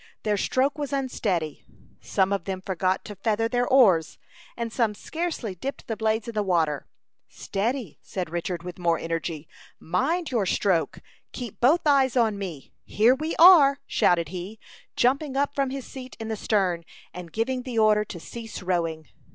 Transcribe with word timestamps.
Their 0.23 0.35
stroke 0.35 0.79
was 0.79 0.91
unsteady; 0.91 1.63
some 2.01 2.33
of 2.33 2.45
them 2.45 2.59
forgot 2.59 3.05
to 3.05 3.15
feather 3.15 3.47
their 3.47 3.67
oars, 3.67 4.17
and 4.57 4.73
some 4.73 4.95
scarcely 4.95 5.53
dipped 5.53 5.85
the 5.85 5.95
blades 5.95 6.27
in 6.27 6.33
the 6.33 6.41
water. 6.41 6.87
"Steady!" 7.29 7.99
said 8.01 8.27
Richard, 8.31 8.63
with 8.63 8.79
more 8.79 8.97
energy. 8.97 9.47
"Mind 9.79 10.31
your 10.31 10.47
stroke. 10.47 11.01
Keep 11.33 11.61
both 11.61 11.81
eyes 11.85 12.17
on 12.17 12.39
me. 12.39 12.73
Here 12.83 13.13
we 13.13 13.35
are!" 13.35 13.79
shouted 13.85 14.29
he, 14.29 14.57
jumping 14.95 15.37
up 15.37 15.53
from 15.53 15.69
his 15.69 15.85
seat 15.85 16.17
in 16.19 16.29
the 16.29 16.35
stern, 16.35 16.83
and 17.13 17.31
giving 17.31 17.61
the 17.61 17.77
order 17.77 18.03
to 18.05 18.19
cease 18.19 18.63
rowing. 18.63 19.07